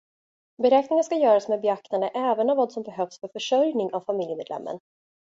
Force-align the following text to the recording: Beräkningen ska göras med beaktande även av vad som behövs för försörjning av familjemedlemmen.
Beräkningen 0.63 1.03
ska 1.03 1.15
göras 1.15 1.49
med 1.49 1.61
beaktande 1.61 2.07
även 2.07 2.49
av 2.49 2.57
vad 2.57 2.71
som 2.71 2.83
behövs 2.83 3.19
för 3.19 3.27
försörjning 3.33 3.93
av 3.93 4.01
familjemedlemmen. 4.07 4.79